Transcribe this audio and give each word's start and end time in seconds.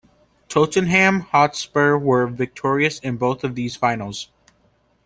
Tottenham 0.49 1.19
Hotspur 1.31 1.95
were 1.95 2.25
victorious 2.25 2.97
in 3.01 3.17
both 3.17 3.43
of 3.43 3.53
these 3.53 3.75
finals. 3.75 4.29